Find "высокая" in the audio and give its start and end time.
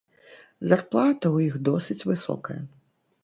2.13-2.57